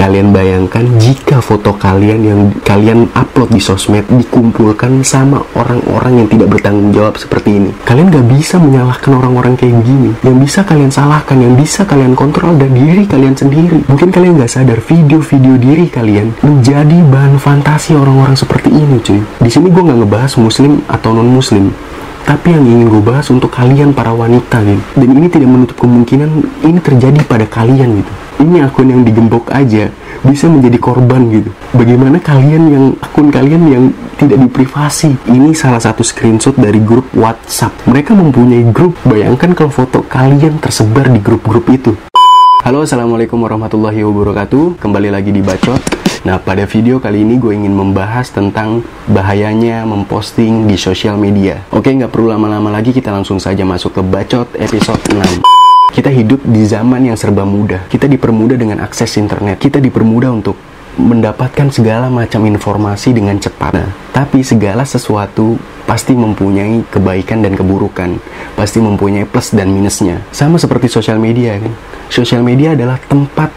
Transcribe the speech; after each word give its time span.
Kalian 0.00 0.32
bayangkan 0.32 0.80
jika 0.96 1.44
foto 1.44 1.76
kalian 1.76 2.24
yang 2.24 2.40
kalian 2.64 3.04
upload 3.12 3.52
di 3.52 3.60
sosmed 3.60 4.08
dikumpulkan 4.08 5.04
sama 5.04 5.44
orang-orang 5.52 6.24
yang 6.24 6.28
tidak 6.32 6.56
bertanggung 6.56 6.88
jawab 6.88 7.20
seperti 7.20 7.60
ini. 7.60 7.68
Kalian 7.84 8.08
gak 8.08 8.24
bisa 8.32 8.56
menyalahkan 8.56 9.12
orang-orang 9.12 9.60
kayak 9.60 9.76
gini. 9.84 10.16
Yang 10.24 10.36
bisa 10.40 10.60
kalian 10.64 10.88
salahkan, 10.88 11.36
yang 11.44 11.52
bisa 11.52 11.84
kalian 11.84 12.16
kontrol 12.16 12.56
adalah 12.56 12.72
diri 12.72 13.04
kalian 13.04 13.36
sendiri. 13.36 13.84
Mungkin 13.92 14.08
kalian 14.08 14.40
gak 14.40 14.48
sadar 14.48 14.80
video-video 14.80 15.60
diri 15.60 15.92
kalian 15.92 16.32
menjadi 16.40 16.96
bahan 17.04 17.36
fantasi 17.36 17.92
orang-orang 17.92 18.40
seperti 18.40 18.72
ini 18.72 19.04
cuy. 19.04 19.20
Di 19.20 19.52
sini 19.52 19.68
gue 19.68 19.84
gak 19.84 20.00
ngebahas 20.00 20.32
muslim 20.40 20.80
atau 20.88 21.12
non-muslim 21.12 21.76
tapi 22.20 22.54
yang 22.54 22.62
ingin 22.62 22.86
gue 22.86 23.02
bahas 23.02 23.26
untuk 23.32 23.50
kalian 23.50 23.90
para 23.90 24.14
wanita 24.14 24.62
gitu 24.62 24.78
dan 24.94 25.08
ini 25.18 25.26
tidak 25.26 25.50
menutup 25.50 25.76
kemungkinan 25.82 26.30
ini 26.62 26.78
terjadi 26.78 27.18
pada 27.26 27.42
kalian 27.48 28.04
gitu 28.04 28.12
ini 28.40 28.64
akun 28.64 28.88
yang 28.88 29.04
digembok 29.04 29.52
aja 29.52 29.92
bisa 30.24 30.48
menjadi 30.48 30.80
korban 30.80 31.28
gitu. 31.28 31.52
Bagaimana 31.76 32.16
kalian 32.20 32.62
yang 32.72 32.84
akun 33.00 33.28
kalian 33.28 33.62
yang 33.68 33.84
tidak 34.16 34.40
diprivasi? 34.48 35.12
Ini 35.28 35.52
salah 35.52 35.80
satu 35.80 36.00
screenshot 36.00 36.56
dari 36.56 36.80
grup 36.80 37.08
WhatsApp. 37.12 37.72
Mereka 37.84 38.16
mempunyai 38.16 38.64
grup. 38.72 38.96
Bayangkan 39.04 39.52
kalau 39.52 39.72
foto 39.72 40.00
kalian 40.04 40.56
tersebar 40.60 41.12
di 41.12 41.20
grup-grup 41.20 41.68
itu. 41.68 41.92
Halo 42.60 42.84
assalamualaikum 42.84 43.40
warahmatullahi 43.40 44.04
wabarakatuh. 44.04 44.80
Kembali 44.80 45.08
lagi 45.08 45.32
di 45.32 45.40
Bacot. 45.40 45.80
Nah 46.28 46.36
pada 46.36 46.68
video 46.68 47.00
kali 47.00 47.24
ini 47.24 47.40
gue 47.40 47.56
ingin 47.56 47.72
membahas 47.72 48.28
tentang 48.28 48.84
Bahayanya 49.08 49.88
memposting 49.88 50.68
di 50.68 50.76
sosial 50.76 51.16
media. 51.16 51.64
Oke 51.72 51.88
nggak 51.88 52.12
perlu 52.12 52.28
lama-lama 52.28 52.68
lagi 52.68 52.92
kita 52.92 53.08
langsung 53.08 53.40
saja 53.40 53.64
masuk 53.64 53.96
ke 53.96 54.02
Bacot 54.04 54.52
episode 54.60 55.00
6 55.08 55.69
Kita 55.90 56.08
hidup 56.08 56.42
di 56.46 56.62
zaman 56.66 57.10
yang 57.10 57.18
serba 57.18 57.42
mudah 57.42 57.90
Kita 57.90 58.06
dipermudah 58.06 58.54
dengan 58.54 58.78
akses 58.82 59.18
internet 59.18 59.58
Kita 59.58 59.82
dipermudah 59.82 60.30
untuk 60.30 60.54
mendapatkan 60.98 61.70
segala 61.70 62.10
macam 62.10 62.44
informasi 62.44 63.14
dengan 63.14 63.38
cepat. 63.38 63.72
Nah, 63.72 63.90
tapi 64.10 64.42
segala 64.42 64.82
sesuatu 64.82 65.54
pasti 65.86 66.14
mempunyai 66.14 66.86
kebaikan 66.90 67.40
dan 67.40 67.54
keburukan, 67.54 68.18
pasti 68.58 68.82
mempunyai 68.82 69.26
plus 69.26 69.54
dan 69.54 69.70
minusnya. 69.70 70.22
Sama 70.34 70.58
seperti 70.58 70.90
sosial 70.90 71.22
media 71.22 71.56
kan. 71.56 71.72
Sosial 72.10 72.42
media 72.42 72.74
adalah 72.74 72.98
tempat 72.98 73.54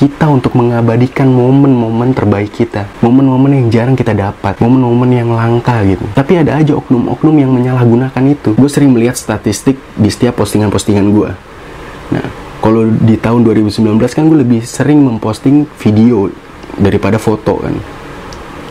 kita 0.00 0.32
untuk 0.32 0.56
mengabadikan 0.56 1.28
momen-momen 1.28 2.16
terbaik 2.16 2.56
kita, 2.56 2.88
momen-momen 3.04 3.60
yang 3.60 3.66
jarang 3.68 3.96
kita 3.96 4.16
dapat, 4.16 4.56
momen-momen 4.56 5.12
yang 5.12 5.28
langka 5.28 5.84
gitu. 5.84 6.08
Tapi 6.16 6.40
ada 6.40 6.56
aja 6.56 6.72
oknum-oknum 6.72 7.36
yang 7.36 7.52
menyalahgunakan 7.52 8.24
itu. 8.32 8.56
Gue 8.56 8.70
sering 8.72 8.96
melihat 8.96 9.20
statistik 9.20 9.76
di 10.00 10.08
setiap 10.08 10.40
postingan-postingan 10.40 11.04
gue. 11.12 11.49
Nah, 12.10 12.26
kalau 12.60 12.86
di 12.90 13.16
tahun 13.16 13.46
2019 13.46 13.96
kan 14.12 14.24
gue 14.28 14.38
lebih 14.44 14.60
sering 14.66 15.00
memposting 15.00 15.64
video 15.80 16.28
daripada 16.76 17.16
foto 17.16 17.56
kan. 17.62 17.74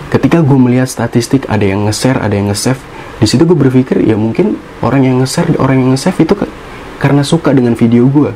Ketika 0.10 0.42
gue 0.42 0.58
melihat 0.58 0.90
statistik 0.90 1.46
ada 1.50 1.62
yang 1.66 1.86
nge-share 1.86 2.18
ada 2.18 2.34
yang 2.34 2.50
nge-save 2.50 2.82
di 3.20 3.28
situ 3.28 3.44
gue 3.44 3.58
berpikir 3.58 4.00
ya 4.02 4.16
mungkin 4.16 4.56
orang 4.80 5.06
yang 5.06 5.16
nge-share 5.22 5.54
orang 5.60 5.84
yang 5.84 5.90
nge-save 5.94 6.18
itu 6.24 6.34
karena 6.98 7.22
suka 7.22 7.52
dengan 7.52 7.76
video 7.76 8.08
gue 8.08 8.32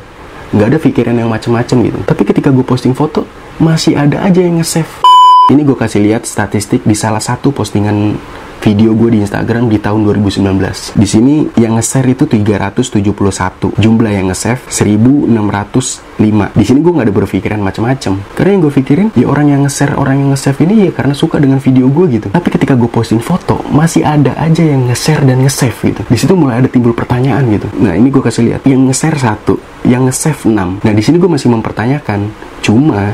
nggak 0.54 0.68
ada 0.70 0.78
pikiran 0.78 1.14
yang 1.18 1.30
macem-macem 1.30 1.82
gitu. 1.82 1.98
Tapi 2.06 2.22
ketika 2.22 2.54
gue 2.54 2.62
posting 2.62 2.94
foto 2.94 3.26
masih 3.58 3.98
ada 3.98 4.22
aja 4.22 4.38
yang 4.42 4.62
nge-save. 4.62 5.02
Ini 5.50 5.60
gue 5.60 5.76
kasih 5.76 6.00
lihat 6.00 6.24
statistik 6.24 6.88
di 6.88 6.96
salah 6.96 7.20
satu 7.20 7.52
postingan 7.52 8.16
video 8.64 8.96
gue 8.96 9.12
di 9.12 9.18
Instagram 9.20 9.68
di 9.68 9.76
tahun 9.76 10.08
2019. 10.08 10.96
Di 10.96 11.04
sini 11.04 11.44
yang 11.60 11.76
nge-share 11.76 12.16
itu 12.16 12.24
371, 12.24 13.76
jumlah 13.76 14.08
yang 14.08 14.32
nge-save 14.32 14.64
1605. 14.72 16.56
Di 16.56 16.64
sini 16.64 16.78
gue 16.80 16.92
nggak 16.96 17.04
ada 17.04 17.12
berpikiran 17.12 17.60
macam-macam. 17.60 18.24
Karena 18.32 18.50
yang 18.56 18.62
gue 18.64 18.72
pikirin 18.72 19.08
ya 19.12 19.28
orang 19.28 19.52
yang 19.52 19.60
nge-share, 19.68 20.00
orang 20.00 20.16
yang 20.16 20.32
nge-save 20.32 20.56
ini 20.64 20.88
ya 20.88 20.90
karena 20.96 21.12
suka 21.12 21.36
dengan 21.36 21.60
video 21.60 21.92
gue 21.92 22.06
gitu. 22.16 22.32
Tapi 22.32 22.48
ketika 22.48 22.72
gue 22.72 22.88
posting 22.88 23.20
foto, 23.20 23.60
masih 23.68 24.00
ada 24.00 24.32
aja 24.40 24.64
yang 24.64 24.88
nge-share 24.88 25.28
dan 25.28 25.44
nge-save 25.44 25.76
gitu. 25.84 26.00
Di 26.08 26.16
situ 26.16 26.32
mulai 26.32 26.64
ada 26.64 26.68
timbul 26.72 26.96
pertanyaan 26.96 27.44
gitu. 27.52 27.68
Nah, 27.76 27.92
ini 27.92 28.08
gue 28.08 28.24
kasih 28.24 28.48
lihat. 28.48 28.64
Yang 28.64 28.80
nge-share 28.88 29.18
satu, 29.20 29.60
yang 29.84 30.08
nge-save 30.08 30.40
6. 30.40 30.80
Nah, 30.80 30.92
di 30.96 31.02
sini 31.04 31.20
gue 31.20 31.28
masih 31.28 31.52
mempertanyakan. 31.52 32.32
Cuma 32.64 33.12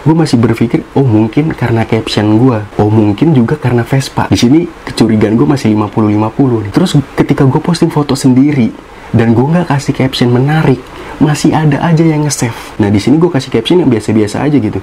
gue 0.00 0.16
masih 0.16 0.40
berpikir 0.40 0.80
oh 0.96 1.04
mungkin 1.04 1.52
karena 1.52 1.84
caption 1.84 2.40
gue 2.40 2.58
oh 2.80 2.88
mungkin 2.88 3.36
juga 3.36 3.60
karena 3.60 3.84
Vespa. 3.84 4.32
Di 4.32 4.38
sini 4.40 4.64
kecurigaan 4.64 5.36
gue 5.36 5.44
masih 5.44 5.76
50-50 5.76 6.72
terus 6.72 6.90
ketika 7.20 7.44
gue 7.44 7.60
posting 7.60 7.92
foto 7.92 8.16
sendiri 8.16 8.72
dan 9.12 9.36
gue 9.36 9.44
nggak 9.44 9.68
kasih 9.68 9.92
caption 9.92 10.32
menarik 10.32 10.80
masih 11.20 11.52
ada 11.52 11.84
aja 11.84 12.00
yang 12.00 12.24
nge-save. 12.24 12.80
Nah 12.80 12.88
di 12.88 12.96
sini 12.96 13.20
gue 13.20 13.28
kasih 13.28 13.52
caption 13.52 13.84
yang 13.84 13.92
biasa-biasa 13.92 14.40
aja 14.40 14.56
gitu. 14.56 14.80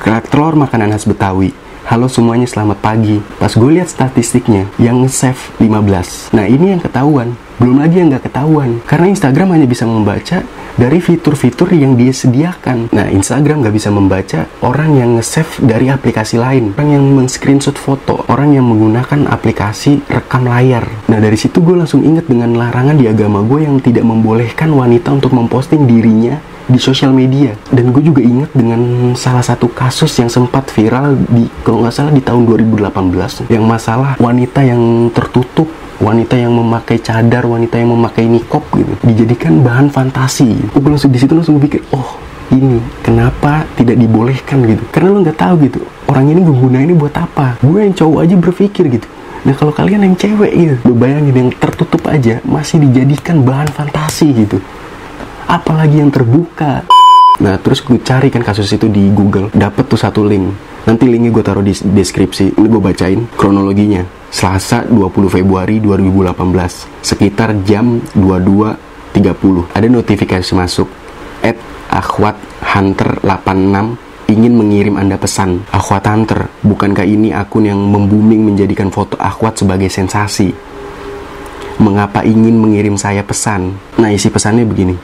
Kerak 0.00 0.32
telur 0.32 0.56
makanan 0.56 0.96
khas 0.96 1.04
Betawi. 1.04 1.52
Halo 1.84 2.08
semuanya 2.08 2.48
selamat 2.48 2.80
pagi. 2.80 3.20
Pas 3.36 3.50
gue 3.52 3.70
lihat 3.72 3.90
statistiknya 3.90 4.68
Yang 4.78 4.96
nge-save 5.04 5.42
15 5.58 6.32
Nah 6.32 6.44
ini 6.48 6.76
yang 6.76 6.80
ketahuan. 6.80 7.36
Belum 7.60 7.76
lagi 7.76 8.00
yang 8.00 8.08
nggak 8.08 8.32
ketahuan. 8.32 8.80
Karena 8.88 9.12
Instagram 9.12 9.52
hanya 9.52 9.68
bisa 9.68 9.84
membaca 9.84 10.40
dari 10.76 11.02
fitur-fitur 11.02 11.72
yang 11.74 11.96
dia 11.98 12.12
sediakan. 12.14 12.92
Nah, 12.94 13.06
Instagram 13.10 13.64
nggak 13.64 13.74
bisa 13.74 13.90
membaca 13.90 14.46
orang 14.62 14.98
yang 14.98 15.10
nge-save 15.18 15.62
dari 15.64 15.90
aplikasi 15.90 16.36
lain, 16.36 16.76
orang 16.76 16.90
yang 16.94 17.04
men-screenshot 17.16 17.74
foto, 17.74 18.22
orang 18.30 18.54
yang 18.54 18.66
menggunakan 18.68 19.26
aplikasi 19.30 20.04
rekam 20.06 20.46
layar. 20.46 20.86
Nah, 21.10 21.18
dari 21.18 21.38
situ 21.38 21.64
gue 21.64 21.74
langsung 21.74 22.04
inget 22.06 22.28
dengan 22.30 22.54
larangan 22.54 22.94
di 22.94 23.10
agama 23.10 23.42
gue 23.42 23.66
yang 23.66 23.80
tidak 23.82 24.04
membolehkan 24.06 24.70
wanita 24.70 25.14
untuk 25.14 25.32
memposting 25.34 25.88
dirinya 25.88 26.38
di 26.70 26.78
sosial 26.78 27.10
media 27.10 27.50
dan 27.74 27.90
gue 27.90 27.98
juga 27.98 28.22
ingat 28.22 28.54
dengan 28.54 29.12
salah 29.18 29.42
satu 29.42 29.66
kasus 29.74 30.14
yang 30.22 30.30
sempat 30.30 30.70
viral 30.70 31.18
di 31.26 31.50
kalau 31.66 31.82
nggak 31.82 31.94
salah 31.94 32.14
di 32.14 32.22
tahun 32.22 32.46
2018 32.46 33.50
yang 33.50 33.66
masalah 33.66 34.14
wanita 34.22 34.62
yang 34.62 35.10
tertutup 35.10 35.66
wanita 36.00 36.34
yang 36.34 36.56
memakai 36.56 36.96
cadar, 37.04 37.44
wanita 37.44 37.76
yang 37.76 37.92
memakai 37.92 38.24
nikop 38.24 38.64
gitu, 38.72 38.92
dijadikan 39.04 39.60
bahan 39.60 39.92
fantasi. 39.92 40.56
Gue 40.72 40.90
langsung 40.90 41.12
di 41.12 41.20
situ 41.20 41.36
langsung 41.36 41.60
pikir, 41.60 41.84
oh 41.92 42.16
ini 42.50 42.80
kenapa 43.04 43.68
tidak 43.76 44.00
dibolehkan 44.00 44.64
gitu? 44.64 44.82
Karena 44.90 45.12
lo 45.12 45.20
nggak 45.20 45.38
tahu 45.38 45.54
gitu, 45.68 45.80
orang 46.08 46.32
ini 46.32 46.40
gue 46.40 46.56
ini 46.80 46.94
buat 46.96 47.14
apa? 47.14 47.60
Gue 47.60 47.84
yang 47.84 47.94
cowok 47.94 48.20
aja 48.24 48.34
berpikir 48.40 48.84
gitu. 48.88 49.06
Nah 49.40 49.56
kalau 49.56 49.72
kalian 49.72 50.04
yang 50.04 50.16
cewek 50.16 50.52
gitu, 50.52 50.74
lo 50.88 50.92
bayangin 50.96 51.36
yang 51.36 51.50
tertutup 51.52 52.00
aja 52.08 52.40
masih 52.48 52.80
dijadikan 52.80 53.44
bahan 53.44 53.68
fantasi 53.68 54.32
gitu. 54.32 54.56
Apalagi 55.48 56.00
yang 56.00 56.08
terbuka. 56.08 56.88
Nah 57.40 57.56
terus 57.60 57.84
gue 57.84 58.00
cari 58.00 58.32
kan 58.32 58.40
kasus 58.40 58.72
itu 58.72 58.88
di 58.88 59.08
Google, 59.12 59.52
dapet 59.52 59.84
tuh 59.84 60.00
satu 60.00 60.24
link. 60.24 60.69
Nanti 60.88 61.04
linknya 61.04 61.30
gue 61.32 61.44
taruh 61.44 61.64
di 61.64 61.76
deskripsi. 61.76 62.56
Ini 62.56 62.66
gue 62.68 62.80
bacain 62.80 63.20
kronologinya. 63.36 64.04
Selasa 64.30 64.86
20 64.86 65.26
Februari 65.26 65.82
2018 65.82 67.02
sekitar 67.02 67.66
jam 67.66 67.98
22.30 68.14 69.74
ada 69.74 69.86
notifikasi 69.90 70.50
masuk 70.54 70.86
at 71.42 71.58
akhwat 71.90 72.38
hunter 72.62 73.18
86 73.26 74.10
ingin 74.30 74.54
mengirim 74.54 74.94
Anda 74.94 75.18
pesan. 75.18 75.66
Akhwat 75.74 76.06
Hunter, 76.06 76.46
bukankah 76.62 77.02
ini 77.02 77.34
akun 77.34 77.66
yang 77.66 77.82
membuming 77.82 78.46
menjadikan 78.46 78.88
foto 78.94 79.18
akhwat 79.18 79.58
sebagai 79.58 79.90
sensasi? 79.90 80.54
Mengapa 81.82 82.22
ingin 82.22 82.54
mengirim 82.54 82.94
saya 82.94 83.26
pesan? 83.26 83.74
Nah, 83.98 84.14
isi 84.14 84.30
pesannya 84.30 84.62
begini. 84.62 84.94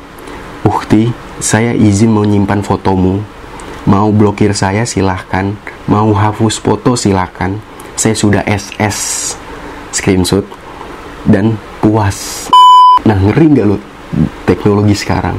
Ukti, 0.63 1.11
saya 1.43 1.75
izin 1.75 2.15
menyimpan 2.15 2.63
fotomu. 2.63 3.19
Mau 3.87 4.11
blokir 4.11 4.51
saya 4.51 4.83
silahkan, 4.83 5.55
mau 5.87 6.11
hapus 6.11 6.59
foto 6.59 6.99
silahkan. 6.99 7.55
Saya 7.95 8.19
sudah 8.19 8.43
SS 8.43 8.99
screenshot 9.95 10.43
dan 11.23 11.55
puas. 11.79 12.51
Nah 13.07 13.15
ngeri 13.15 13.47
nggak 13.55 13.67
lo 13.71 13.79
teknologi 14.43 14.91
sekarang? 14.91 15.39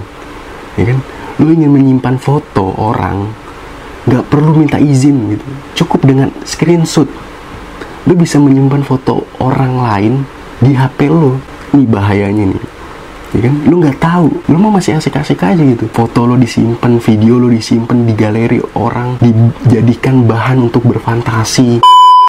Ya 0.79 0.95
kan? 0.95 0.99
Lo 1.43 1.51
ingin 1.51 1.75
menyimpan 1.75 2.15
foto 2.15 2.71
orang 2.79 3.27
nggak 4.07 4.23
perlu 4.31 4.55
minta 4.55 4.79
izin 4.79 5.35
gitu. 5.35 5.47
Cukup 5.83 6.07
dengan 6.07 6.31
screenshot. 6.47 7.11
Lo 8.07 8.13
bisa 8.15 8.39
menyimpan 8.39 8.79
foto 8.87 9.27
orang 9.43 9.75
lain 9.75 10.13
di 10.63 10.71
HP 10.71 11.11
lo 11.11 11.35
ini 11.75 11.83
bahayanya 11.83 12.47
nih 12.47 12.76
ya 13.35 13.47
kan 13.47 13.55
lu 13.67 13.83
nggak 13.83 13.99
tahu 13.99 14.27
lu 14.47 14.57
mau 14.59 14.71
masih 14.71 14.95
asik-asik 14.95 15.43
aja 15.43 15.59
gitu 15.59 15.89
foto 15.91 16.23
lo 16.23 16.39
disimpan 16.39 17.01
video 17.01 17.41
lo 17.41 17.51
disimpan 17.51 18.07
di 18.07 18.13
galeri 18.15 18.59
orang 18.79 19.19
dijadikan 19.19 20.23
bahan 20.23 20.71
untuk 20.71 20.87
berfantasi 20.87 21.83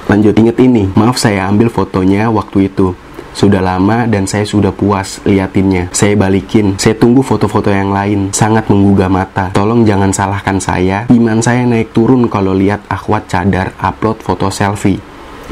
Lanjut 0.08 0.32
inget 0.40 0.56
ini, 0.56 0.88
maaf 0.96 1.20
saya 1.20 1.44
ambil 1.52 1.68
fotonya 1.68 2.32
waktu 2.32 2.72
itu. 2.72 2.96
Sudah 3.36 3.60
lama 3.60 4.08
dan 4.08 4.24
saya 4.24 4.48
sudah 4.48 4.72
puas 4.72 5.20
liatinnya. 5.28 5.92
Saya 5.92 6.16
balikin, 6.16 6.80
saya 6.80 6.96
tunggu 6.96 7.20
foto-foto 7.20 7.68
yang 7.68 7.92
lain. 7.92 8.32
Sangat 8.32 8.72
menggugah 8.72 9.12
mata. 9.12 9.52
Tolong 9.52 9.84
jangan 9.84 10.08
salahkan 10.08 10.56
saya. 10.64 11.04
Iman 11.12 11.44
saya 11.44 11.68
naik 11.68 11.92
turun 11.92 12.24
kalau 12.32 12.56
lihat 12.56 12.88
akhwat 12.88 13.28
cadar 13.28 13.76
upload 13.78 14.24
foto 14.24 14.48
selfie. 14.48 14.96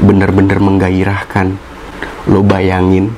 Bener-bener 0.01 0.57
menggairahkan. 0.57 1.47
Lo 2.33 2.41
bayangin, 2.41 3.13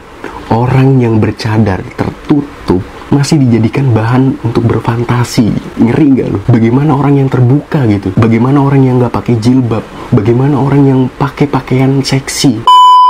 orang 0.49 0.97
yang 0.97 1.21
bercadar 1.21 1.81
tertutup 1.93 2.81
masih 3.09 3.41
dijadikan 3.41 3.89
bahan 3.89 4.37
untuk 4.45 4.69
berfantasi. 4.69 5.49
Ngeri 5.81 6.07
nggak 6.13 6.27
lu? 6.29 6.39
Bagaimana 6.45 6.93
orang 6.93 7.17
yang 7.17 7.29
terbuka 7.29 7.89
gitu? 7.89 8.13
Bagaimana 8.13 8.61
orang 8.61 8.81
yang 8.85 8.95
nggak 9.01 9.13
pakai 9.13 9.35
jilbab? 9.41 9.81
Bagaimana 10.13 10.61
orang 10.61 10.81
yang 10.85 10.99
pakai 11.17 11.49
pakaian 11.49 12.05
seksi? 12.05 12.61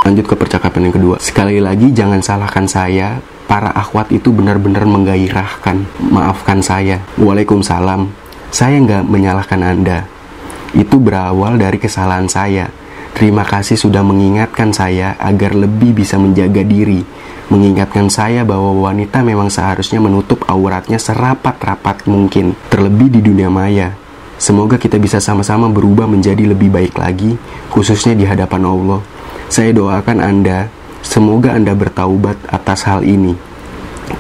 Lanjut 0.08 0.26
ke 0.26 0.36
percakapan 0.40 0.88
yang 0.88 0.96
kedua. 0.96 1.16
Sekali 1.20 1.60
lagi 1.60 1.92
jangan 1.92 2.24
salahkan 2.24 2.66
saya. 2.68 3.20
Para 3.50 3.76
akhwat 3.76 4.14
itu 4.16 4.32
benar-benar 4.32 4.88
menggairahkan. 4.88 6.08
Maafkan 6.16 6.64
saya. 6.64 7.04
Waalaikumsalam. 7.20 8.08
Saya 8.56 8.80
nggak 8.80 9.04
menyalahkan 9.04 9.60
Anda. 9.60 10.08
Itu 10.72 11.04
berawal 11.04 11.60
dari 11.60 11.76
kesalahan 11.76 12.32
saya. 12.32 12.72
Terima 13.12 13.44
kasih 13.44 13.76
sudah 13.76 14.00
mengingatkan 14.00 14.72
saya 14.72 15.20
agar 15.20 15.52
lebih 15.52 15.92
bisa 15.92 16.16
menjaga 16.16 16.64
diri 16.64 17.04
mengingatkan 17.50 18.08
saya 18.08 18.46
bahwa 18.46 18.90
wanita 18.90 19.26
memang 19.26 19.50
seharusnya 19.50 19.98
menutup 19.98 20.46
auratnya 20.46 21.02
serapat-rapat 21.02 22.06
mungkin, 22.06 22.54
terlebih 22.70 23.10
di 23.10 23.22
dunia 23.26 23.50
maya. 23.50 23.98
Semoga 24.40 24.80
kita 24.80 24.96
bisa 24.96 25.20
sama-sama 25.20 25.68
berubah 25.68 26.08
menjadi 26.08 26.48
lebih 26.48 26.72
baik 26.72 26.96
lagi, 26.96 27.36
khususnya 27.74 28.16
di 28.16 28.24
hadapan 28.24 28.64
Allah. 28.64 29.02
Saya 29.52 29.76
doakan 29.76 30.24
Anda, 30.24 30.72
semoga 31.04 31.58
Anda 31.58 31.76
bertaubat 31.76 32.38
atas 32.48 32.88
hal 32.88 33.04
ini 33.04 33.49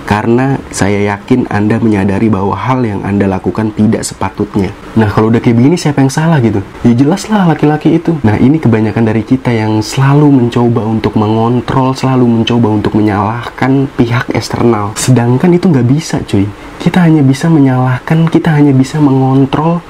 karena 0.05 0.57
saya 0.69 1.15
yakin 1.15 1.49
Anda 1.49 1.81
menyadari 1.81 2.29
bahwa 2.29 2.53
hal 2.57 2.85
yang 2.85 3.01
Anda 3.05 3.29
lakukan 3.29 3.73
tidak 3.73 4.05
sepatutnya. 4.05 4.73
Nah, 4.97 5.09
kalau 5.09 5.29
udah 5.33 5.41
kayak 5.41 5.57
begini 5.57 5.75
siapa 5.77 6.01
yang 6.01 6.13
salah 6.13 6.37
gitu? 6.41 6.61
Ya 6.85 6.93
jelaslah 6.93 7.45
laki-laki 7.49 7.97
itu. 7.97 8.17
Nah, 8.25 8.37
ini 8.37 8.57
kebanyakan 8.57 9.03
dari 9.05 9.23
kita 9.25 9.53
yang 9.53 9.81
selalu 9.81 10.29
mencoba 10.29 10.85
untuk 10.85 11.13
mengontrol, 11.17 11.93
selalu 11.93 12.25
mencoba 12.25 12.67
untuk 12.69 12.93
menyalahkan 12.97 13.89
pihak 13.97 14.31
eksternal. 14.33 14.93
Sedangkan 14.97 15.53
itu 15.53 15.69
nggak 15.69 15.87
bisa, 15.87 16.21
cuy. 16.25 16.45
Kita 16.79 17.03
hanya 17.03 17.19
bisa 17.19 17.51
menyalahkan, 17.51 18.31
kita 18.31 18.55
hanya 18.55 18.71
bisa 18.71 19.03
mengontrol 19.03 19.83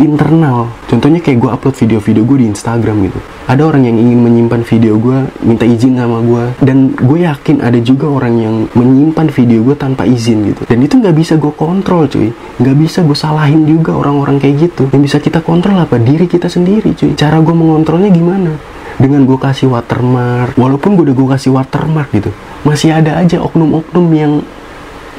internal. 0.00 0.70
Contohnya 0.90 1.20
kayak 1.22 1.38
gue 1.42 1.50
upload 1.50 1.76
video-video 1.76 2.22
gue 2.26 2.38
di 2.42 2.46
Instagram 2.50 2.96
gitu. 3.10 3.18
Ada 3.44 3.62
orang 3.66 3.84
yang 3.84 3.96
ingin 4.00 4.18
menyimpan 4.24 4.62
video 4.64 4.96
gue 4.96 5.28
minta 5.44 5.68
izin 5.68 6.00
sama 6.00 6.24
gue 6.24 6.44
dan 6.64 6.96
gue 6.96 7.18
yakin 7.28 7.60
ada 7.60 7.78
juga 7.78 8.08
orang 8.08 8.34
yang 8.40 8.54
menyimpan 8.72 9.28
video 9.28 9.60
gue 9.62 9.76
tanpa 9.76 10.08
izin 10.08 10.54
gitu. 10.54 10.62
Dan 10.64 10.82
itu 10.82 10.98
nggak 10.98 11.14
bisa 11.14 11.36
gue 11.36 11.52
kontrol 11.52 12.08
cuy. 12.08 12.32
Nggak 12.58 12.76
bisa 12.80 12.98
gue 13.04 13.18
salahin 13.18 13.68
juga 13.68 13.94
orang-orang 13.94 14.40
kayak 14.40 14.72
gitu. 14.72 14.88
Yang 14.90 15.02
bisa 15.12 15.16
kita 15.20 15.38
kontrol 15.44 15.76
apa? 15.76 16.00
Diri 16.00 16.24
kita 16.24 16.48
sendiri 16.48 16.96
cuy. 16.96 17.12
Cara 17.14 17.38
gue 17.38 17.54
mengontrolnya 17.54 18.08
gimana? 18.08 18.56
Dengan 18.94 19.26
gue 19.26 19.36
kasih 19.36 19.68
watermark. 19.74 20.54
Walaupun 20.54 20.96
gue 20.96 21.10
udah 21.10 21.16
gue 21.16 21.28
kasih 21.34 21.50
watermark 21.52 22.10
gitu 22.14 22.32
masih 22.64 22.96
ada 22.96 23.20
aja 23.20 23.44
oknum-oknum 23.44 24.06
yang 24.16 24.32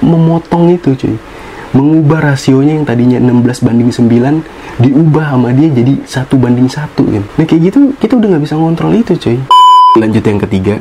memotong 0.01 0.74
itu 0.74 0.98
cuy 0.98 1.16
mengubah 1.75 2.31
rasionya 2.31 2.80
yang 2.80 2.88
tadinya 2.88 3.19
16 3.19 3.68
banding 3.68 3.92
9 3.92 4.80
diubah 4.80 5.36
sama 5.36 5.51
dia 5.51 5.68
jadi 5.68 5.94
satu 6.07 6.39
banding 6.39 6.72
satu 6.72 7.04
gitu. 7.12 7.25
Nah 7.36 7.44
kayak 7.44 7.62
gitu 7.69 7.80
kita 8.00 8.16
udah 8.16 8.27
nggak 8.31 8.44
bisa 8.48 8.56
ngontrol 8.56 8.95
itu 8.95 9.13
cuy. 9.19 9.38
Lanjut 10.00 10.24
yang 10.24 10.39
ketiga 10.39 10.75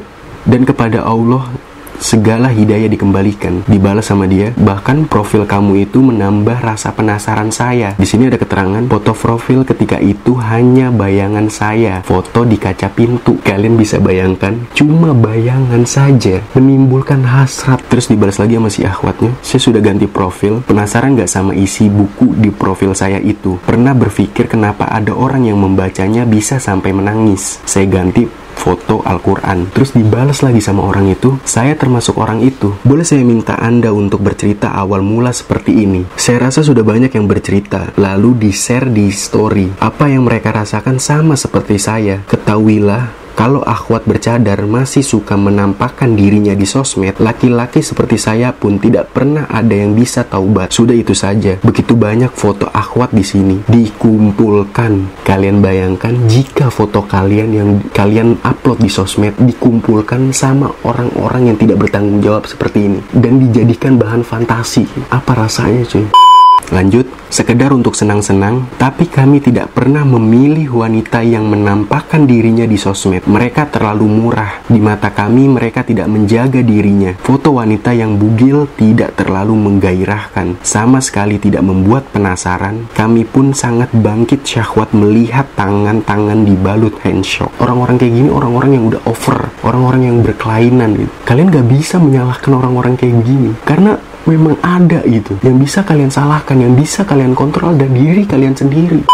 dan 0.46 0.62
kepada 0.62 1.02
Allah 1.02 1.50
segala 1.98 2.50
hidayah 2.50 2.90
dikembalikan, 2.90 3.64
dibalas 3.66 4.08
sama 4.10 4.28
dia. 4.28 4.52
Bahkan 4.54 5.06
profil 5.10 5.44
kamu 5.44 5.88
itu 5.88 6.02
menambah 6.02 6.60
rasa 6.62 6.94
penasaran 6.94 7.50
saya. 7.50 7.94
Di 7.98 8.06
sini 8.06 8.28
ada 8.28 8.38
keterangan 8.40 8.84
foto 8.86 9.12
profil 9.14 9.66
ketika 9.66 9.98
itu 9.98 10.36
hanya 10.38 10.90
bayangan 10.94 11.50
saya, 11.50 12.04
foto 12.06 12.46
di 12.46 12.56
kaca 12.60 12.90
pintu. 12.92 13.38
Kalian 13.42 13.74
bisa 13.78 13.98
bayangkan, 13.98 14.54
cuma 14.76 15.14
bayangan 15.14 15.82
saja 15.84 16.40
menimbulkan 16.54 17.24
hasrat. 17.24 17.82
Terus 17.90 18.10
dibalas 18.10 18.38
lagi 18.38 18.54
sama 18.56 18.70
si 18.70 18.80
akhwatnya. 18.86 19.32
Saya 19.42 19.60
sudah 19.60 19.80
ganti 19.82 20.06
profil, 20.06 20.62
penasaran 20.64 21.16
nggak 21.16 21.30
sama 21.30 21.52
isi 21.56 21.88
buku 21.88 22.36
di 22.38 22.50
profil 22.52 22.92
saya 22.94 23.18
itu? 23.20 23.58
Pernah 23.64 23.96
berpikir 23.96 24.46
kenapa 24.46 24.86
ada 24.90 25.14
orang 25.14 25.46
yang 25.48 25.58
membacanya 25.58 26.28
bisa 26.28 26.60
sampai 26.60 26.92
menangis? 26.92 27.58
Saya 27.64 27.88
ganti 27.88 28.43
foto 28.54 29.02
Al-Quran 29.02 29.68
terus 29.74 29.92
dibalas 29.92 30.40
lagi 30.40 30.62
sama 30.62 30.86
orang 30.86 31.10
itu 31.10 31.36
saya 31.44 31.74
termasuk 31.74 32.16
orang 32.16 32.40
itu. 32.40 32.74
Boleh 32.86 33.02
saya 33.02 33.26
minta 33.26 33.58
anda 33.58 33.90
untuk 33.90 34.22
bercerita 34.22 34.72
awal 34.72 35.02
mula 35.02 35.34
seperti 35.34 35.84
ini? 35.84 36.06
Saya 36.14 36.48
rasa 36.48 36.62
sudah 36.62 36.86
banyak 36.86 37.12
yang 37.12 37.26
bercerita 37.26 37.92
lalu 37.98 38.48
di 38.48 38.50
share 38.54 38.88
di 38.88 39.10
story. 39.10 39.82
Apa 39.82 40.08
yang 40.08 40.24
mereka 40.24 40.54
rasakan 40.54 41.02
sama 41.02 41.34
seperti 41.34 41.76
saya? 41.76 42.22
Ketahuilah 42.24 43.23
kalau 43.34 43.66
akhwat 43.66 44.06
bercadar 44.06 44.62
masih 44.64 45.02
suka 45.02 45.34
menampakkan 45.34 46.14
dirinya 46.14 46.54
di 46.54 46.62
sosmed, 46.62 47.18
laki-laki 47.18 47.82
seperti 47.82 48.14
saya 48.14 48.54
pun 48.54 48.78
tidak 48.78 49.10
pernah 49.10 49.50
ada 49.50 49.74
yang 49.74 49.92
bisa 49.92 50.22
taubat. 50.22 50.70
Sudah 50.70 50.94
itu 50.94 51.12
saja. 51.12 51.58
Begitu 51.60 51.98
banyak 51.98 52.30
foto 52.30 52.70
akhwat 52.70 53.10
di 53.10 53.26
sini 53.26 53.58
dikumpulkan. 53.66 55.26
Kalian 55.26 55.58
bayangkan 55.58 56.14
jika 56.30 56.70
foto 56.70 57.02
kalian 57.02 57.50
yang 57.50 57.70
kalian 57.90 58.38
upload 58.46 58.78
di 58.78 58.88
sosmed 58.88 59.34
dikumpulkan 59.42 60.30
sama 60.30 60.70
orang-orang 60.86 61.50
yang 61.50 61.58
tidak 61.58 61.82
bertanggung 61.82 62.22
jawab 62.22 62.46
seperti 62.46 62.86
ini 62.86 63.00
dan 63.12 63.42
dijadikan 63.42 63.98
bahan 63.98 64.22
fantasi. 64.22 64.86
Apa 65.10 65.34
rasanya, 65.44 65.82
cuy? 65.84 66.06
Lanjut, 66.72 67.04
sekedar 67.28 67.74
untuk 67.74 67.92
senang-senang, 67.92 68.64
tapi 68.80 69.04
kami 69.04 69.42
tidak 69.42 69.74
pernah 69.76 70.06
memilih 70.06 70.80
wanita 70.80 71.20
yang 71.20 71.44
menampakkan 71.50 72.24
dirinya 72.24 72.64
di 72.64 72.80
sosmed. 72.80 73.28
Mereka 73.28 73.68
terlalu 73.68 74.08
murah. 74.08 74.64
Di 74.64 74.80
mata 74.80 75.12
kami, 75.12 75.50
mereka 75.50 75.84
tidak 75.84 76.08
menjaga 76.08 76.64
dirinya. 76.64 77.12
Foto 77.20 77.60
wanita 77.60 77.92
yang 77.92 78.16
bugil 78.16 78.70
tidak 78.80 79.18
terlalu 79.18 79.52
menggairahkan. 79.52 80.64
Sama 80.64 81.04
sekali 81.04 81.36
tidak 81.36 81.60
membuat 81.66 82.08
penasaran. 82.14 82.88
Kami 82.96 83.28
pun 83.28 83.52
sangat 83.52 83.92
bangkit 83.92 84.46
syahwat 84.46 84.96
melihat 84.96 85.44
tangan-tangan 85.58 86.48
dibalut 86.48 86.96
handshake. 87.04 87.52
Orang-orang 87.60 88.00
kayak 88.00 88.14
gini, 88.14 88.28
orang-orang 88.32 88.70
yang 88.80 88.84
udah 88.88 89.02
over. 89.04 89.52
Orang-orang 89.60 90.02
yang 90.08 90.16
berkelainan 90.24 90.96
gitu. 90.96 91.12
Kalian 91.28 91.52
gak 91.52 91.68
bisa 91.68 92.00
menyalahkan 92.00 92.52
orang-orang 92.54 92.94
kayak 92.96 93.20
gini. 93.26 93.52
Karena 93.68 93.96
memang 94.24 94.56
ada 94.64 95.00
gitu 95.04 95.36
yang 95.44 95.56
bisa 95.60 95.84
kalian 95.84 96.12
salahkan 96.12 96.56
yang 96.56 96.74
bisa 96.76 97.04
kalian 97.04 97.36
kontrol 97.36 97.76
dan 97.76 97.92
diri 97.92 98.24
kalian 98.24 98.56
sendiri 98.56 99.04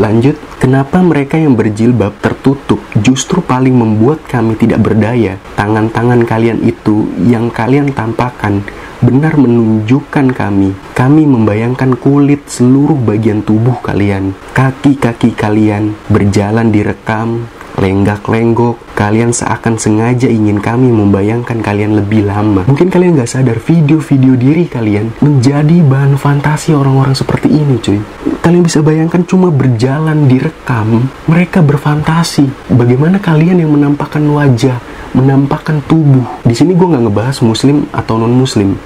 Lanjut, 0.00 0.32
kenapa 0.56 1.04
mereka 1.04 1.36
yang 1.36 1.58
berjilbab 1.58 2.24
tertutup 2.24 2.80
justru 3.04 3.44
paling 3.44 3.76
membuat 3.76 4.24
kami 4.24 4.56
tidak 4.56 4.80
berdaya? 4.80 5.36
Tangan-tangan 5.60 6.24
kalian 6.24 6.64
itu 6.64 7.04
yang 7.28 7.52
kalian 7.52 7.92
tampakkan 7.92 8.64
benar 9.04 9.36
menunjukkan 9.36 10.32
kami. 10.32 10.72
Kami 10.96 11.28
membayangkan 11.28 12.00
kulit 12.00 12.48
seluruh 12.48 12.96
bagian 12.96 13.44
tubuh 13.44 13.76
kalian, 13.84 14.32
kaki-kaki 14.56 15.36
kalian 15.36 15.92
berjalan 16.08 16.72
direkam, 16.72 17.44
lenggak-lenggok, 17.80 18.76
kalian 18.92 19.32
seakan 19.32 19.80
sengaja 19.80 20.28
ingin 20.28 20.60
kami 20.60 20.92
membayangkan 20.92 21.64
kalian 21.64 21.96
lebih 21.96 22.28
lama. 22.28 22.68
Mungkin 22.68 22.92
kalian 22.92 23.16
gak 23.16 23.32
sadar 23.32 23.56
video-video 23.56 24.36
diri 24.36 24.68
kalian 24.68 25.16
menjadi 25.24 25.80
bahan 25.80 26.20
fantasi 26.20 26.76
orang-orang 26.76 27.16
seperti 27.16 27.48
ini 27.48 27.80
cuy. 27.80 27.98
Kalian 28.44 28.60
bisa 28.60 28.84
bayangkan 28.84 29.24
cuma 29.24 29.48
berjalan 29.48 30.28
direkam, 30.28 31.08
mereka 31.24 31.64
berfantasi. 31.64 32.72
Bagaimana 32.76 33.16
kalian 33.16 33.64
yang 33.64 33.72
menampakkan 33.72 34.22
wajah, 34.28 34.76
menampakkan 35.16 35.80
tubuh. 35.88 36.24
Di 36.44 36.52
sini 36.52 36.76
gue 36.76 36.84
nggak 36.84 37.08
ngebahas 37.08 37.40
muslim 37.40 37.88
atau 37.90 38.20
non 38.20 38.36
muslim. 38.36 38.76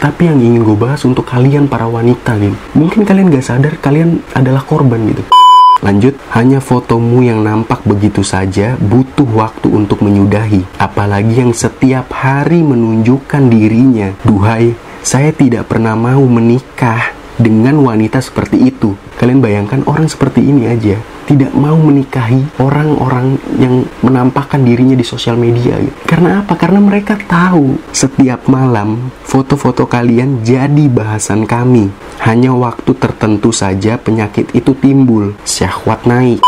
Tapi 0.00 0.32
yang 0.32 0.40
ingin 0.40 0.64
gue 0.64 0.74
bahas 0.74 1.04
untuk 1.04 1.28
kalian 1.28 1.68
para 1.68 1.84
wanita 1.84 2.32
nih. 2.40 2.56
Mungkin 2.72 3.04
kalian 3.04 3.28
gak 3.28 3.44
sadar 3.44 3.76
kalian 3.84 4.24
adalah 4.32 4.64
korban 4.64 5.04
gitu. 5.04 5.39
Lanjut, 5.80 6.12
hanya 6.36 6.60
fotomu 6.60 7.24
yang 7.24 7.40
nampak 7.40 7.80
begitu 7.88 8.20
saja 8.20 8.76
butuh 8.76 9.24
waktu 9.24 9.72
untuk 9.72 10.04
menyudahi. 10.04 10.68
Apalagi 10.76 11.40
yang 11.40 11.56
setiap 11.56 12.12
hari 12.12 12.60
menunjukkan 12.60 13.48
dirinya. 13.48 14.12
Duhai, 14.20 14.76
saya 15.00 15.32
tidak 15.32 15.72
pernah 15.72 15.96
mau 15.96 16.20
menikah 16.28 17.16
dengan 17.40 17.80
wanita 17.80 18.20
seperti 18.20 18.68
itu. 18.68 18.92
Kalian 19.20 19.44
bayangkan 19.44 19.84
orang 19.84 20.08
seperti 20.08 20.40
ini 20.40 20.64
aja 20.64 20.96
tidak 21.28 21.52
mau 21.52 21.76
menikahi 21.76 22.56
orang-orang 22.56 23.36
yang 23.60 23.84
menampakkan 24.00 24.64
dirinya 24.64 24.96
di 24.96 25.04
sosial 25.04 25.36
media 25.36 25.76
gitu. 25.76 25.92
Karena 26.08 26.40
apa? 26.40 26.56
Karena 26.56 26.80
mereka 26.80 27.20
tahu 27.20 27.76
setiap 27.92 28.48
malam 28.48 29.12
foto-foto 29.20 29.84
kalian 29.84 30.40
jadi 30.40 30.88
bahasan 30.88 31.44
kami. 31.44 31.92
Hanya 32.24 32.56
waktu 32.56 32.96
tertentu 32.96 33.52
saja 33.52 34.00
penyakit 34.00 34.56
itu 34.56 34.72
timbul, 34.72 35.36
syahwat 35.44 36.08
naik. 36.08 36.40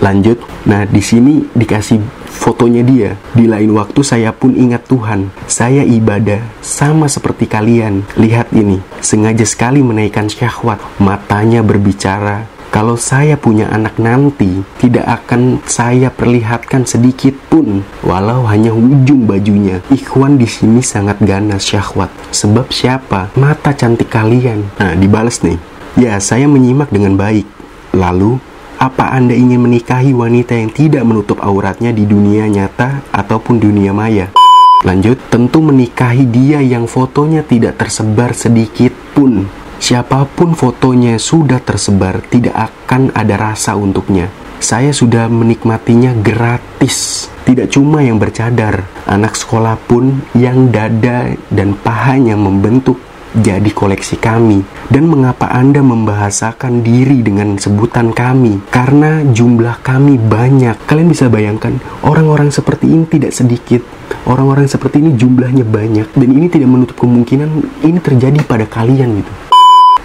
Lanjut, 0.00 0.38
nah 0.68 0.84
di 0.84 1.00
sini 1.00 1.48
dikasih 1.56 2.00
fotonya 2.28 2.84
dia. 2.84 3.10
Di 3.32 3.48
lain 3.48 3.72
waktu 3.72 4.00
saya 4.04 4.30
pun 4.30 4.52
ingat 4.52 4.84
Tuhan. 4.86 5.32
Saya 5.48 5.82
ibadah 5.82 6.44
sama 6.60 7.08
seperti 7.08 7.48
kalian. 7.48 8.04
Lihat 8.20 8.52
ini, 8.52 8.78
sengaja 9.00 9.48
sekali 9.48 9.80
menaikkan 9.80 10.28
syahwat. 10.28 10.78
Matanya 11.00 11.64
berbicara, 11.64 12.44
Kalau 12.66 12.98
saya 12.98 13.40
punya 13.40 13.72
anak 13.72 13.96
nanti, 13.96 14.60
tidak 14.76 15.06
akan 15.06 15.64
saya 15.64 16.12
perlihatkan 16.12 16.84
sedikit 16.84 17.32
pun, 17.48 17.80
walau 18.04 18.44
hanya 18.50 18.74
ujung 18.74 19.24
bajunya. 19.24 19.80
Ikhwan 19.88 20.36
di 20.36 20.44
sini 20.44 20.84
sangat 20.84 21.16
ganas 21.24 21.64
syahwat. 21.64 22.12
Sebab 22.36 22.68
siapa? 22.74 23.32
Mata 23.38 23.72
cantik 23.72 24.12
kalian. 24.12 24.66
Nah, 24.76 24.92
dibalas 24.92 25.40
nih. 25.40 25.56
Ya, 25.96 26.20
saya 26.20 26.44
menyimak 26.50 26.92
dengan 26.92 27.16
baik. 27.16 27.48
Lalu, 27.96 28.36
apa 28.76 29.08
Anda 29.08 29.32
ingin 29.32 29.64
menikahi 29.64 30.12
wanita 30.12 30.52
yang 30.52 30.68
tidak 30.68 31.00
menutup 31.08 31.40
auratnya 31.40 31.96
di 31.96 32.04
dunia 32.04 32.44
nyata 32.44 33.08
ataupun 33.08 33.56
dunia 33.56 33.96
maya? 33.96 34.36
Lanjut, 34.84 35.16
tentu 35.32 35.64
menikahi 35.64 36.28
dia 36.28 36.60
yang 36.60 36.84
fotonya 36.84 37.40
tidak 37.40 37.80
tersebar 37.80 38.36
sedikit 38.36 38.92
pun. 39.16 39.48
Siapa 39.80 40.28
pun 40.28 40.52
fotonya 40.52 41.16
sudah 41.16 41.56
tersebar, 41.64 42.20
tidak 42.28 42.52
akan 42.52 43.16
ada 43.16 43.34
rasa 43.40 43.72
untuknya. 43.80 44.28
Saya 44.60 44.92
sudah 44.92 45.28
menikmatinya 45.32 46.12
gratis. 46.20 47.28
Tidak 47.48 47.72
cuma 47.72 48.04
yang 48.04 48.20
bercadar, 48.20 48.84
anak 49.08 49.40
sekolah 49.40 49.80
pun 49.88 50.20
yang 50.36 50.68
dada 50.68 51.32
dan 51.48 51.72
pahanya 51.72 52.36
membentuk 52.36 53.00
jadi 53.36 53.70
koleksi 53.72 54.16
kami. 54.16 54.64
Dan 54.88 55.12
mengapa 55.12 55.52
Anda 55.52 55.84
membahasakan 55.84 56.80
diri 56.80 57.20
dengan 57.20 57.60
sebutan 57.60 58.16
kami? 58.16 58.64
Karena 58.72 59.20
jumlah 59.26 59.84
kami 59.84 60.16
banyak. 60.16 60.88
Kalian 60.88 61.08
bisa 61.12 61.28
bayangkan, 61.28 61.76
orang-orang 62.00 62.48
seperti 62.48 62.88
ini 62.88 63.04
tidak 63.04 63.36
sedikit. 63.36 63.82
Orang-orang 64.26 64.66
seperti 64.70 65.02
ini 65.02 65.14
jumlahnya 65.14 65.66
banyak. 65.66 66.08
Dan 66.16 66.28
ini 66.32 66.46
tidak 66.48 66.70
menutup 66.70 66.96
kemungkinan 66.98 67.82
ini 67.84 67.98
terjadi 68.00 68.40
pada 68.46 68.64
kalian 68.64 69.20
gitu. 69.20 69.32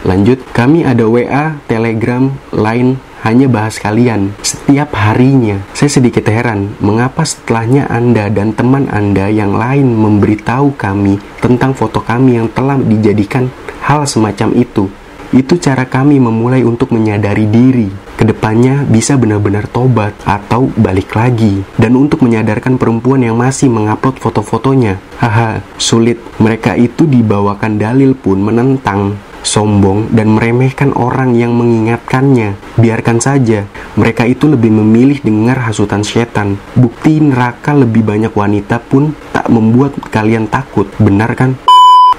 Lanjut, 0.02 0.42
kami 0.50 0.82
ada 0.82 1.06
WA, 1.06 1.62
Telegram, 1.70 2.34
Line, 2.50 2.98
hanya 3.22 3.46
bahas 3.46 3.78
kalian 3.78 4.34
setiap 4.42 4.94
harinya. 4.98 5.62
Saya 5.78 6.02
sedikit 6.02 6.26
heran, 6.30 6.74
mengapa 6.82 7.22
setelahnya 7.22 7.86
Anda 7.90 8.30
dan 8.34 8.58
teman 8.58 8.90
Anda 8.90 9.30
yang 9.30 9.54
lain 9.54 9.94
memberitahu 9.94 10.74
kami 10.78 11.22
tentang 11.38 11.78
foto 11.78 12.02
kami 12.02 12.42
yang 12.42 12.50
telah 12.50 12.82
dijadikan 12.82 13.50
hal 13.86 14.06
semacam 14.10 14.58
itu. 14.58 14.90
Itu 15.32 15.56
cara 15.56 15.88
kami 15.88 16.20
memulai 16.20 16.60
untuk 16.68 16.92
menyadari 16.92 17.48
diri. 17.48 17.88
Ke 18.20 18.28
depannya 18.28 18.84
bisa 18.84 19.16
benar-benar 19.16 19.64
tobat 19.72 20.12
atau 20.28 20.68
balik 20.76 21.16
lagi. 21.16 21.64
Dan 21.80 21.96
untuk 21.96 22.20
menyadarkan 22.20 22.76
perempuan 22.76 23.24
yang 23.24 23.40
masih 23.40 23.72
mengupload 23.72 24.20
foto-fotonya. 24.20 25.00
Haha, 25.24 25.64
sulit. 25.80 26.20
Mereka 26.36 26.76
itu 26.76 27.08
dibawakan 27.08 27.80
dalil 27.80 28.12
pun 28.12 28.44
menentang 28.44 29.16
sombong, 29.42 30.14
dan 30.14 30.34
meremehkan 30.34 30.94
orang 30.94 31.34
yang 31.38 31.54
mengingatkannya. 31.58 32.58
Biarkan 32.78 33.20
saja, 33.22 33.66
mereka 33.98 34.26
itu 34.26 34.48
lebih 34.48 34.72
memilih 34.72 35.22
dengar 35.22 35.62
hasutan 35.66 36.06
setan. 36.06 36.58
Bukti 36.74 37.22
neraka 37.22 37.74
lebih 37.76 38.06
banyak 38.06 38.34
wanita 38.34 38.82
pun 38.82 39.14
tak 39.34 39.50
membuat 39.50 39.98
kalian 40.10 40.50
takut, 40.50 40.90
benar 41.02 41.34
kan? 41.34 41.58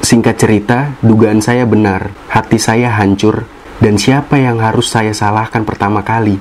Singkat 0.02 0.36
cerita, 0.36 0.78
dugaan 0.98 1.38
saya 1.38 1.62
benar, 1.62 2.10
hati 2.26 2.58
saya 2.58 2.90
hancur, 2.90 3.46
dan 3.78 3.98
siapa 3.98 4.38
yang 4.38 4.58
harus 4.58 4.90
saya 4.90 5.14
salahkan 5.14 5.62
pertama 5.62 6.02
kali? 6.02 6.38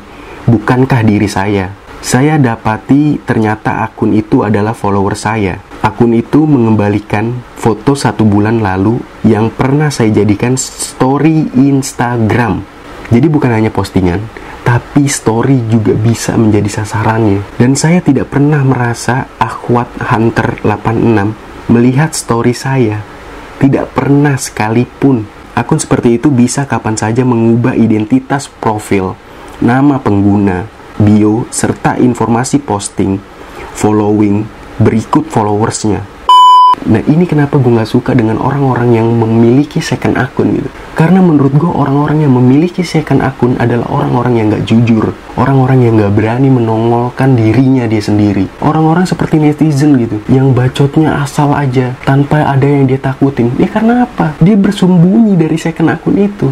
Bukankah 0.50 1.06
diri 1.06 1.30
saya? 1.30 1.70
Saya 2.02 2.42
dapati 2.42 3.22
ternyata 3.22 3.86
akun 3.86 4.18
itu 4.18 4.42
adalah 4.42 4.74
follower 4.74 5.14
saya. 5.14 5.62
Akun 5.82 6.14
itu 6.14 6.46
mengembalikan 6.46 7.42
foto 7.58 7.98
satu 7.98 8.22
bulan 8.22 8.62
lalu 8.62 9.02
yang 9.26 9.50
pernah 9.50 9.90
saya 9.90 10.14
jadikan 10.14 10.54
story 10.54 11.50
Instagram. 11.58 12.62
Jadi 13.10 13.26
bukan 13.26 13.50
hanya 13.50 13.74
postingan, 13.74 14.22
tapi 14.62 15.10
story 15.10 15.58
juga 15.74 15.98
bisa 15.98 16.38
menjadi 16.38 16.86
sasarannya. 16.86 17.58
Dan 17.58 17.74
saya 17.74 17.98
tidak 17.98 18.30
pernah 18.30 18.62
merasa 18.62 19.26
Akhwat 19.42 19.90
Hunter 20.06 20.62
86 20.62 21.74
melihat 21.74 22.14
story 22.14 22.54
saya. 22.54 23.02
Tidak 23.58 23.90
pernah 23.90 24.38
sekalipun. 24.38 25.26
Akun 25.58 25.82
seperti 25.82 26.22
itu 26.22 26.30
bisa 26.30 26.70
kapan 26.70 26.94
saja 26.94 27.26
mengubah 27.26 27.74
identitas 27.74 28.46
profil, 28.48 29.18
nama 29.66 29.98
pengguna, 29.98 30.70
bio, 31.02 31.50
serta 31.50 31.98
informasi 31.98 32.62
posting, 32.62 33.18
following, 33.74 34.61
berikut 34.82 35.30
followersnya. 35.30 36.02
Nah 36.82 36.98
ini 37.06 37.30
kenapa 37.30 37.62
gue 37.62 37.70
gak 37.78 37.94
suka 37.94 38.18
dengan 38.18 38.42
orang-orang 38.42 38.98
yang 38.98 39.06
memiliki 39.14 39.78
second 39.78 40.18
akun 40.18 40.58
gitu. 40.58 40.66
Karena 40.98 41.22
menurut 41.22 41.54
gue 41.54 41.70
orang-orang 41.70 42.26
yang 42.26 42.34
memiliki 42.34 42.82
second 42.82 43.22
akun 43.22 43.54
adalah 43.62 43.86
orang-orang 43.94 44.34
yang 44.42 44.46
gak 44.50 44.66
jujur. 44.66 45.14
Orang-orang 45.38 45.86
yang 45.86 45.94
gak 46.02 46.18
berani 46.18 46.50
menongolkan 46.50 47.38
dirinya 47.38 47.86
dia 47.86 48.02
sendiri. 48.02 48.50
Orang-orang 48.66 49.06
seperti 49.06 49.38
netizen 49.38 49.94
gitu. 50.02 50.18
Yang 50.26 50.58
bacotnya 50.58 51.22
asal 51.22 51.54
aja 51.54 51.94
tanpa 52.02 52.50
ada 52.50 52.66
yang 52.66 52.90
dia 52.90 52.98
takutin. 52.98 53.54
Ya 53.62 53.70
karena 53.70 54.10
apa? 54.10 54.34
Dia 54.42 54.58
bersembunyi 54.58 55.38
dari 55.38 55.62
second 55.62 55.94
akun 55.94 56.18
itu. 56.18 56.50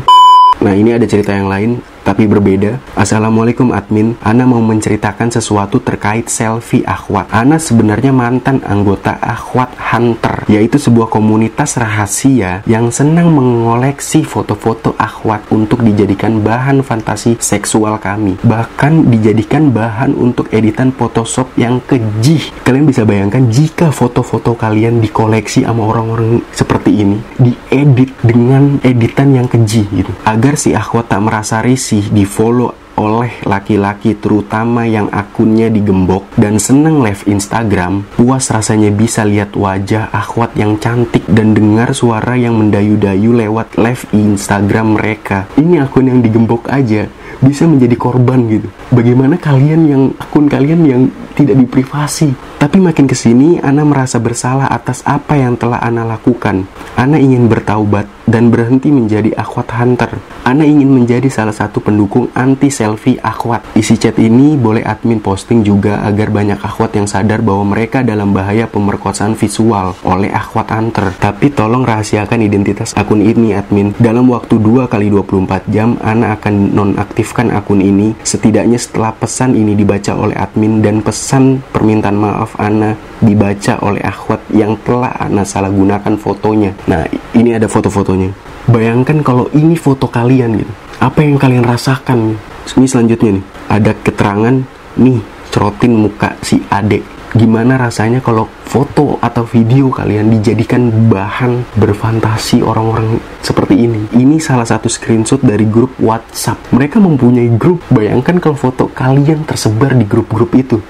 Nah 0.61 0.75
ini 0.77 0.93
ada 0.93 1.07
cerita 1.09 1.33
yang 1.33 1.49
lain 1.49 1.81
tapi 2.03 2.27
berbeda. 2.27 2.77
Assalamualaikum 2.93 3.71
admin, 3.71 4.19
Ana 4.19 4.43
mau 4.43 4.59
menceritakan 4.59 5.31
sesuatu 5.31 5.79
terkait 5.79 6.27
selfie 6.29 6.83
akhwat. 6.83 7.31
Ana 7.31 7.57
sebenarnya 7.57 8.13
mantan 8.13 8.61
anggota 8.61 9.17
akhwat 9.17 9.73
hunter, 9.79 10.45
yaitu 10.45 10.77
sebuah 10.77 11.09
komunitas 11.09 11.75
rahasia 11.81 12.61
yang 12.69 12.93
senang 12.93 13.33
mengoleksi 13.33 14.21
foto-foto 14.21 14.93
akhwat 14.99 15.49
untuk 15.49 15.81
dijadikan 15.81 16.39
bahan 16.45 16.85
fantasi 16.85 17.39
seksual 17.41 17.97
kami. 17.97 18.37
Bahkan 18.45 19.09
dijadikan 19.09 19.73
bahan 19.73 20.13
untuk 20.13 20.53
editan 20.53 20.93
Photoshop 20.93 21.49
yang 21.57 21.81
keji. 21.89 22.53
Kalian 22.61 22.85
bisa 22.85 23.01
bayangkan 23.03 23.49
jika 23.49 23.89
foto-foto 23.89 24.53
kalian 24.53 25.01
dikoleksi 25.01 25.65
sama 25.65 25.89
orang-orang 25.89 26.45
seperti 26.53 27.01
ini, 27.01 27.17
diedit 27.41 28.13
dengan 28.21 28.77
editan 28.85 29.33
yang 29.33 29.49
keji 29.49 29.89
gitu. 29.89 30.11
Agar 30.21 30.53
si 30.53 30.77
akhwat 30.77 31.09
tak 31.09 31.25
merasa 31.25 31.65
risih 31.65 31.88
masih 31.89 32.13
di 32.13 32.21
follow 32.21 32.69
oleh 33.01 33.33
laki-laki 33.49 34.13
terutama 34.13 34.85
yang 34.85 35.09
akunnya 35.09 35.73
digembok 35.73 36.21
dan 36.37 36.61
seneng 36.61 37.01
live 37.01 37.25
Instagram, 37.25 38.05
puas 38.13 38.45
rasanya 38.53 38.93
bisa 38.93 39.25
lihat 39.25 39.57
wajah 39.57 40.13
akhwat 40.13 40.53
yang 40.53 40.77
cantik 40.77 41.25
dan 41.25 41.57
dengar 41.57 41.97
suara 41.97 42.37
yang 42.37 42.61
mendayu-dayu 42.61 43.33
lewat 43.33 43.73
live 43.81 44.05
Instagram 44.13 45.01
mereka. 45.01 45.49
Ini 45.57 45.89
akun 45.89 46.13
yang 46.13 46.21
digembok 46.21 46.69
aja 46.69 47.09
bisa 47.41 47.65
menjadi 47.65 47.97
korban 47.97 48.45
gitu. 48.45 48.69
Bagaimana 48.93 49.41
kalian 49.41 49.81
yang 49.89 50.03
akun 50.21 50.45
kalian 50.45 50.81
yang 50.85 51.03
tidak 51.39 51.55
diprivasi? 51.55 52.35
Tapi 52.59 52.75
makin 52.83 53.07
ke 53.07 53.15
sini, 53.15 53.55
Ana 53.63 53.87
merasa 53.87 54.19
bersalah 54.19 54.67
atas 54.67 54.99
apa 55.07 55.39
yang 55.39 55.55
telah 55.55 55.79
Ana 55.79 56.03
lakukan. 56.03 56.67
Ana 56.99 57.15
ingin 57.15 57.47
bertaubat 57.47 58.03
dan 58.27 58.51
berhenti 58.51 58.91
menjadi 58.91 59.31
akhwat 59.39 59.71
hunter. 59.79 60.19
Ana 60.43 60.67
ingin 60.67 60.91
menjadi 60.91 61.31
salah 61.31 61.55
satu 61.55 61.79
pendukung 61.79 62.27
anti 62.35 62.67
selfie 62.67 63.15
akhwat. 63.15 63.63
Isi 63.79 63.95
chat 63.95 64.19
ini 64.19 64.59
boleh 64.59 64.83
admin 64.83 65.23
posting 65.23 65.63
juga 65.63 66.03
agar 66.03 66.35
banyak 66.35 66.59
akhwat 66.59 66.99
yang 66.99 67.07
sadar 67.07 67.39
bahwa 67.39 67.71
mereka 67.71 68.03
dalam 68.03 68.35
bahaya 68.35 68.67
pemerkosaan 68.67 69.39
visual 69.39 69.95
oleh 70.03 70.27
akhwat 70.27 70.75
hunter. 70.75 71.15
Tapi 71.15 71.55
tolong 71.55 71.87
rahasiakan 71.87 72.43
identitas 72.43 72.91
akun 72.99 73.23
ini 73.23 73.55
admin. 73.55 73.95
Dalam 73.95 74.27
waktu 74.27 74.59
2 74.59 74.91
kali 74.91 75.07
24 75.07 75.71
jam, 75.71 75.95
Ana 76.03 76.35
akan 76.35 76.75
nonaktifkan 76.75 77.55
akun 77.55 77.79
ini 77.79 78.11
setidaknya 78.19 78.75
setelah 78.75 79.15
pesan 79.15 79.55
ini 79.55 79.79
dibaca 79.79 80.11
oleh 80.19 80.35
admin 80.35 80.83
dan 80.83 80.99
pesan 80.99 81.28
permintaan 81.69 82.17
maaf 82.17 82.39
maaf 82.39 82.55
Ana 82.55 82.97
dibaca 83.21 83.77
oleh 83.85 84.01
akhwat 84.01 84.41
yang 84.49 84.79
telah 84.81 85.13
Ana 85.13 85.45
salah 85.45 85.69
gunakan 85.69 86.15
fotonya. 86.17 86.73
Nah, 86.89 87.05
ini 87.37 87.53
ada 87.53 87.69
foto-fotonya. 87.69 88.33
Bayangkan 88.65 89.21
kalau 89.21 89.51
ini 89.53 89.77
foto 89.77 90.09
kalian 90.09 90.63
gitu. 90.63 90.73
Apa 90.97 91.21
yang 91.21 91.37
kalian 91.37 91.67
rasakan? 91.67 92.39
Ini 92.79 92.87
selanjutnya 92.87 93.37
nih, 93.37 93.45
ada 93.69 93.91
keterangan 93.93 94.55
nih, 94.97 95.19
cerotin 95.53 95.93
muka 95.99 96.33
si 96.41 96.63
adek. 96.71 97.05
Gimana 97.29 97.77
rasanya 97.77 98.25
kalau 98.25 98.49
foto 98.65 99.21
atau 99.21 99.45
video 99.45 99.93
kalian 99.93 100.33
dijadikan 100.33 100.89
bahan 101.13 101.61
berfantasi 101.77 102.65
orang-orang 102.65 103.21
seperti 103.45 103.85
ini. 103.85 104.09
Ini 104.17 104.41
salah 104.41 104.65
satu 104.65 104.89
screenshot 104.89 105.37
dari 105.37 105.69
grup 105.69 105.93
WhatsApp. 106.01 106.57
Mereka 106.73 106.97
mempunyai 106.97 107.53
grup. 107.53 107.85
Bayangkan 107.93 108.41
kalau 108.41 108.57
foto 108.57 108.89
kalian 108.89 109.45
tersebar 109.45 109.93
di 109.93 110.09
grup-grup 110.09 110.49
itu. 110.57 110.81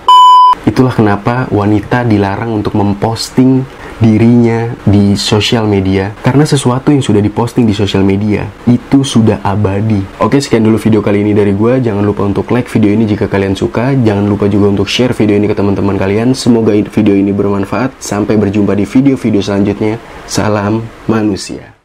Itulah 0.68 0.92
kenapa 0.96 1.48
wanita 1.52 2.04
dilarang 2.04 2.60
untuk 2.60 2.76
memposting 2.76 3.64
dirinya 4.00 4.72
di 4.88 5.20
sosial 5.20 5.68
media 5.68 6.16
karena 6.24 6.48
sesuatu 6.48 6.88
yang 6.88 7.04
sudah 7.04 7.20
diposting 7.20 7.68
di 7.68 7.76
sosial 7.76 8.02
media 8.02 8.48
itu 8.64 9.04
sudah 9.04 9.44
abadi. 9.44 10.00
Oke, 10.24 10.40
sekian 10.40 10.64
dulu 10.64 10.80
video 10.80 11.04
kali 11.04 11.20
ini 11.20 11.36
dari 11.36 11.52
gue. 11.52 11.84
Jangan 11.84 12.04
lupa 12.04 12.24
untuk 12.24 12.48
like 12.52 12.72
video 12.72 12.96
ini 12.96 13.04
jika 13.04 13.28
kalian 13.28 13.56
suka. 13.60 13.92
Jangan 14.00 14.26
lupa 14.28 14.48
juga 14.48 14.72
untuk 14.72 14.88
share 14.88 15.12
video 15.12 15.36
ini 15.36 15.52
ke 15.52 15.56
teman-teman 15.56 16.00
kalian. 16.00 16.32
Semoga 16.32 16.72
video 16.72 17.16
ini 17.16 17.36
bermanfaat. 17.36 18.00
Sampai 18.00 18.40
berjumpa 18.40 18.72
di 18.76 18.88
video-video 18.88 19.44
selanjutnya. 19.44 20.00
Salam 20.28 20.80
manusia. 21.12 21.79